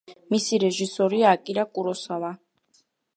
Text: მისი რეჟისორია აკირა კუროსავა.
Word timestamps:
მისი 0.35 0.57
რეჟისორია 0.63 1.33
აკირა 1.37 1.65
კუროსავა. 1.77 2.33